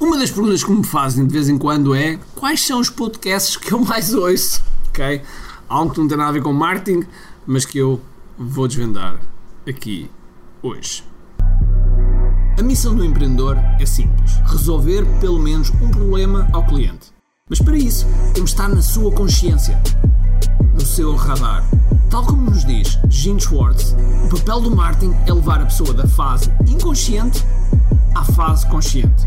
[0.00, 3.58] Uma das perguntas que me fazem de vez em quando é quais são os podcasts
[3.58, 4.62] que eu mais ouço?
[4.88, 5.20] Ok?
[5.68, 7.06] Algo que não tem nada a ver com marketing,
[7.46, 8.00] mas que eu
[8.38, 9.20] vou desvendar
[9.68, 10.10] aqui
[10.62, 11.04] hoje.
[12.58, 17.12] A missão do empreendedor é simples: resolver pelo menos um problema ao cliente.
[17.46, 19.78] Mas para isso, temos de estar na sua consciência,
[20.72, 21.62] no seu radar.
[22.08, 23.94] Tal como nos diz Gene Schwartz,
[24.24, 27.44] o papel do marketing é levar a pessoa da fase inconsciente
[28.14, 29.26] à fase consciente,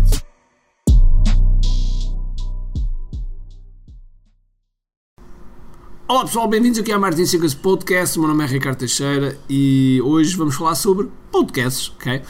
[6.11, 8.19] Olá pessoal, bem-vindos aqui ao Martin Secrets Podcast.
[8.19, 12.21] O meu nome é Ricardo Teixeira e hoje vamos falar sobre podcasts, ok?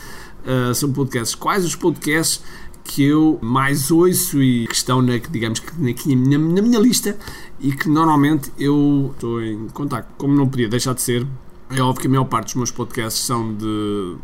[0.45, 1.33] Uh, sobre podcasts.
[1.33, 2.44] Quais os podcasts
[2.83, 7.17] que eu mais ouço e que estão, na, digamos que na, na minha lista
[7.59, 10.13] e que normalmente eu estou em contato.
[10.16, 11.25] Como não podia deixar de ser,
[11.72, 14.16] é óbvio que a maior parte dos meus podcasts são de,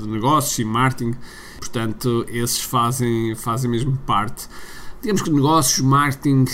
[0.00, 1.14] de negócios e marketing,
[1.60, 4.48] portanto, esses fazem, fazem mesmo parte.
[5.00, 6.46] Digamos que negócios, marketing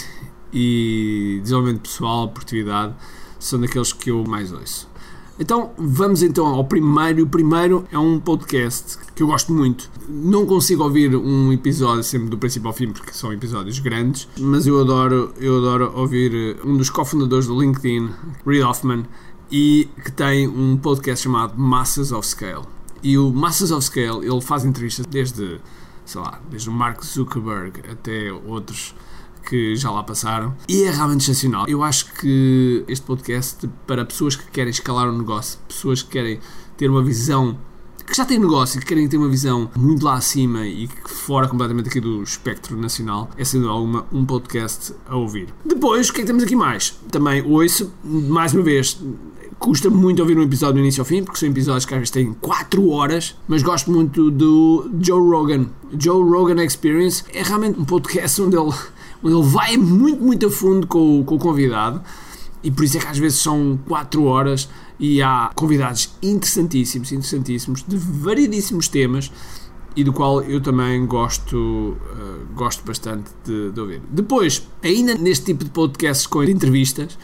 [0.53, 2.95] e desenvolvimento pessoal, produtividade,
[3.39, 4.93] são daqueles que eu mais ouço.
[5.39, 7.25] Então vamos então ao primeiro.
[7.25, 9.91] O primeiro é um podcast que eu gosto muito.
[10.09, 14.67] Não consigo ouvir um episódio sempre do princípio ao fim porque são episódios grandes, mas
[14.67, 18.11] eu adoro, eu adoro ouvir um dos cofundadores do LinkedIn,
[18.47, 19.05] Reid Hoffman,
[19.51, 22.63] e que tem um podcast chamado Masses of Scale.
[23.03, 25.61] E o Masses of Scale, ele faz entrevistas desde,
[26.05, 28.95] sei lá, desde o Mark Zuckerberg até outros
[29.49, 31.67] que já lá passaram e é realmente sensacional.
[31.69, 36.39] Eu acho que este podcast, para pessoas que querem escalar um negócio, pessoas que querem
[36.77, 37.59] ter uma visão
[38.07, 41.11] que já têm negócio e que querem ter uma visão muito lá acima e que
[41.11, 45.49] fora completamente aqui do espectro nacional, é sendo alguma um podcast a ouvir.
[45.65, 46.91] Depois, o que é que temos aqui mais?
[47.11, 49.01] Também ouço, mais uma vez,
[49.59, 52.11] custa muito ouvir um episódio do início ao fim, porque são episódios que às vezes
[52.11, 55.67] têm 4 horas, mas gosto muito do Joe Rogan.
[55.99, 58.73] Joe Rogan Experience é realmente um podcast onde ele
[59.25, 62.03] ele vai muito, muito a fundo com, com o convidado
[62.63, 64.69] e por isso é que às vezes são 4 horas
[64.99, 69.33] e há convidados interessantíssimos, interessantíssimos, de variedíssimos temas
[69.97, 74.01] e do qual eu também gosto, uh, gosto bastante de, de, ouvir.
[74.09, 77.19] Depois, ainda neste tipo de podcasts com entrevistas,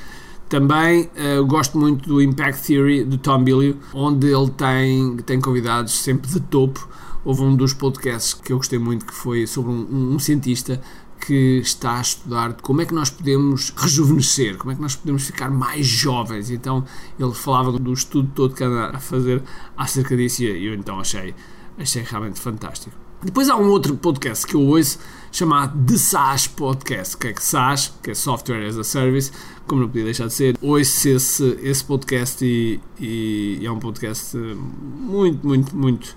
[0.48, 5.92] também uh, gosto muito do Impact Theory do Tom Billio, onde ele tem, tem convidados
[5.92, 6.88] sempre de topo.
[7.25, 10.81] Houve um dos podcasts que eu gostei muito que foi sobre um, um cientista
[11.21, 15.25] que está a estudar como é que nós podemos rejuvenescer, como é que nós podemos
[15.25, 16.51] ficar mais jovens.
[16.51, 16.84] Então
[17.19, 19.43] ele falava do estudo todo que anda a fazer
[19.77, 21.34] acerca disso e eu então achei,
[21.79, 22.97] achei realmente fantástico.
[23.21, 25.01] Depois há um outro podcast que eu ouço
[25.33, 29.33] chamado The SaaS Podcast, que é que SaaS, que é Software as a Service,
[29.67, 30.56] como não podia deixar de ser.
[30.62, 36.17] Ouço esse, esse podcast e, e é um podcast muito, muito, muito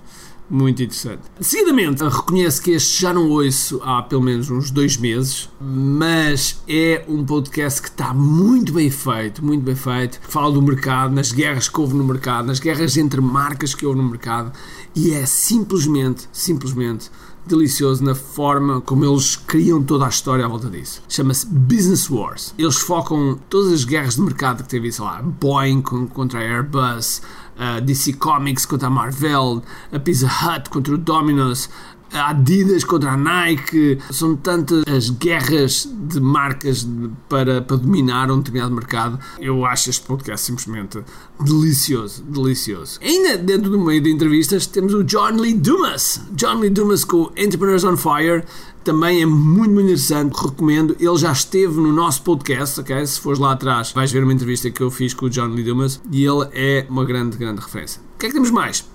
[0.52, 1.22] muito interessante.
[1.40, 7.02] Seguidamente, reconheço que este já não ouço há pelo menos uns dois meses, mas é
[7.08, 10.20] um podcast que está muito bem feito, muito bem feito.
[10.28, 13.98] Fala do mercado, nas guerras que houve no mercado, nas guerras entre marcas que houve
[13.98, 14.52] no mercado,
[14.94, 17.10] e é simplesmente, simplesmente
[17.46, 21.02] delicioso na forma como eles criam toda a história à volta disso.
[21.08, 22.54] Chama-se Business Wars.
[22.56, 27.22] Eles focam todas as guerras de mercado que teve, sei lá, Boeing contra a Airbus,
[27.58, 31.68] a DC Comics contra a Marvel, a Pizza Hut contra o Domino's,
[32.12, 33.98] Adidas contra a Nike.
[34.10, 36.86] São tantas as guerras de marcas
[37.28, 39.18] para, para dominar um determinado mercado.
[39.40, 41.02] Eu acho este podcast simplesmente
[41.40, 42.98] delicioso, delicioso.
[43.02, 46.20] Ainda dentro do meio de entrevistas temos o John Lee Dumas.
[46.32, 48.44] John Lee Dumas com Entrepreneurs on Fire
[48.84, 50.96] também é muito, muito interessante, recomendo.
[50.98, 53.06] Ele já esteve no nosso podcast, ok?
[53.06, 55.64] Se fores lá atrás, vais ver uma entrevista que eu fiz com o John Lee
[55.64, 58.00] Dumas e ele é uma grande, grande referência.
[58.14, 58.91] O que é que temos mais?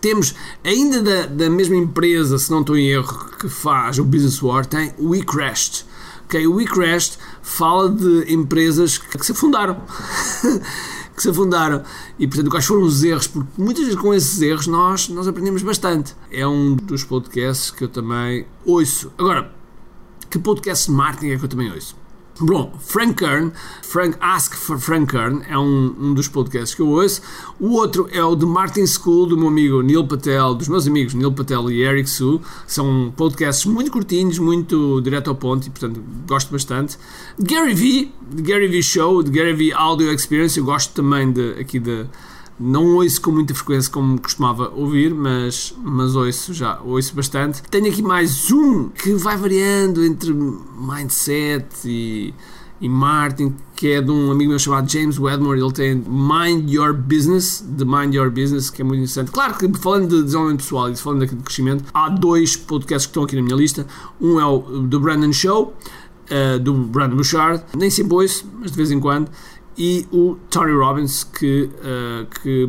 [0.00, 4.42] Temos ainda da, da mesma empresa, se não estou em erro, que faz o Business
[4.42, 5.84] War, tem o WeCrashed.
[6.24, 9.82] Ok, o WeCrashed fala de empresas que se fundaram.
[11.14, 11.82] que se afundaram.
[12.18, 13.26] E portanto, quais foram os erros?
[13.26, 16.16] Porque muitas vezes com esses erros nós, nós aprendemos bastante.
[16.30, 19.12] É um dos podcasts que eu também ouço.
[19.18, 19.52] Agora,
[20.30, 21.94] que podcast de marketing é que eu também ouço?
[22.42, 23.52] Bom, Frank Kern,
[23.82, 27.20] Frank Ask for Frank Kern é um, um dos podcasts que eu ouço.
[27.60, 31.12] O outro é o The Martin School do meu amigo Neil Patel, dos meus amigos
[31.12, 32.40] Neil Patel e Eric Su.
[32.66, 36.96] São podcasts muito curtinhos, muito direto ao ponto e, portanto, gosto bastante.
[37.38, 41.78] Gary Vee, Gary Vee Show, The Gary Vee Audio Experience, eu gosto também de, aqui
[41.78, 42.06] de,
[42.62, 47.62] Não ouço com muita frequência como costumava ouvir, mas, mas ouço já, ouço bastante.
[47.62, 52.34] Tenho aqui mais um que vai variando entre mindset e,
[52.78, 55.58] e marketing, que é de um amigo meu chamado James Wedmore.
[55.58, 59.30] Ele tem Mind Your Business, de Mind Your Business, que é muito interessante.
[59.30, 63.22] Claro que falando de desenvolvimento pessoal e falando de crescimento, há dois podcasts que estão
[63.22, 63.86] aqui na minha lista.
[64.20, 65.74] Um é o do Brandon Show,
[66.30, 69.30] uh, do Brandon Bouchard, nem sempre ouço, mas de vez em quando
[69.82, 72.68] e o Tony Robbins, que, uh, que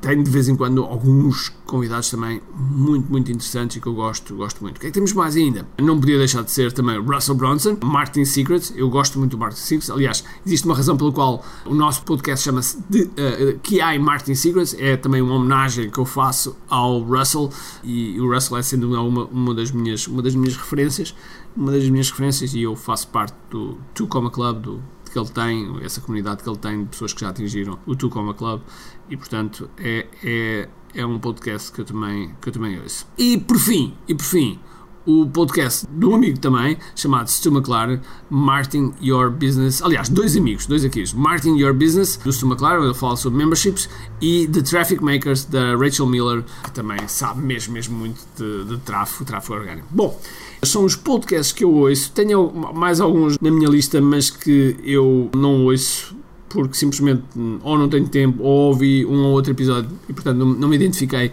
[0.00, 4.34] tem de vez em quando alguns convidados também muito, muito interessantes e que eu gosto,
[4.34, 4.78] gosto muito.
[4.78, 5.68] O que é que temos mais ainda?
[5.78, 8.72] Não podia deixar de ser também Russell Brunson, Martin Secrets.
[8.74, 9.90] Eu gosto muito do Martin Secrets.
[9.90, 14.74] Aliás, existe uma razão pela qual o nosso podcast chama-se uh, QI Martin Secrets.
[14.78, 17.50] É também uma homenagem que eu faço ao Russell
[17.84, 21.14] e o Russell é sendo uma, uma, das, minhas, uma das minhas referências.
[21.54, 25.28] Uma das minhas referências e eu faço parte do Two Coma Club, do que ele
[25.28, 28.60] tem, essa comunidade que ele tem de pessoas que já atingiram o Tu Club
[29.08, 33.06] e portanto é, é, é um podcast que eu também, que eu também ouço.
[33.18, 34.58] E por fim, e por fim,
[35.06, 39.82] o podcast um amigo também, chamado Stu McLaren, Martin Your Business.
[39.82, 41.04] Aliás, dois amigos, dois aqui.
[41.14, 43.88] Martin Your Business, do Stu McLaren, ele fala sobre memberships,
[44.20, 48.78] e The Traffic Makers, da Rachel Miller, que também sabe mesmo, mesmo muito de, de
[48.78, 49.86] tráfego, tráfego orgânico.
[49.90, 50.20] Bom,
[50.62, 52.12] são os podcasts que eu ouço.
[52.12, 56.14] Tenho mais alguns na minha lista, mas que eu não ouço
[56.50, 57.22] porque simplesmente
[57.62, 61.30] ou não tenho tempo ou ouvi um ou outro episódio e portanto não me identifiquei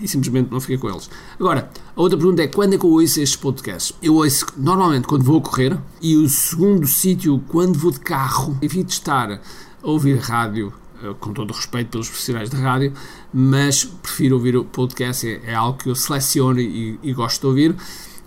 [0.00, 1.10] e simplesmente não fiquei com eles.
[1.38, 3.96] Agora, a outra pergunta é quando é que eu ouço estes podcasts?
[4.02, 8.56] Eu ouço normalmente quando vou a correr e o segundo sítio quando vou de carro.
[8.60, 9.40] Evito estar a
[9.82, 12.92] ouvir rádio, eh, com todo o respeito pelos profissionais de rádio,
[13.32, 17.46] mas prefiro ouvir o podcast, é, é algo que eu seleciono e, e gosto de
[17.46, 17.76] ouvir.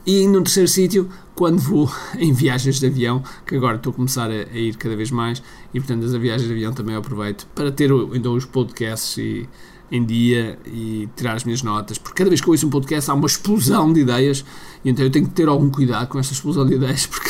[0.06, 4.30] E no terceiro sítio, quando vou em viagens de avião, que agora estou a começar
[4.30, 5.42] a, a, ir cada vez mais,
[5.74, 9.50] e portanto as viagens de avião também aproveito para ter então os podcasts e
[9.92, 13.10] em dia e tirar as minhas notas, porque cada vez que eu ouço um podcast
[13.10, 14.44] há uma explosão de ideias
[14.84, 17.30] e então eu tenho que ter algum cuidado com esta explosão de ideias, porque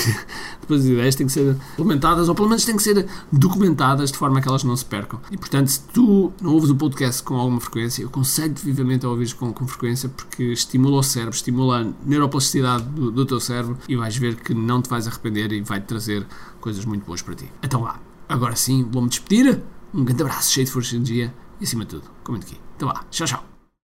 [0.61, 4.17] depois as ideias têm que ser implementadas ou pelo menos têm que ser documentadas de
[4.17, 5.19] forma que elas não se percam.
[5.31, 9.09] E portanto, se tu não ouves o podcast com alguma frequência, eu aconselho vivamente a
[9.09, 13.77] ouvir com, com frequência porque estimula o cérebro, estimula a neuroplasticidade do, do teu cérebro
[13.87, 16.25] e vais ver que não te vais arrepender e vai-te trazer
[16.59, 17.51] coisas muito boas para ti.
[17.61, 19.61] Então lá, agora sim, vou-me despedir.
[19.93, 22.61] Um grande abraço, cheio de força e energia e acima de tudo, comente aqui.
[22.75, 23.56] Então vá, tchau, tchau.